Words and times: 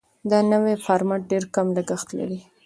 دا 0.29 0.39
نوی 0.51 0.75
فارمټ 0.85 1.21
ډېر 1.31 1.43
کم 1.55 1.67
لګښت 1.77 2.09
لري. 2.19 2.39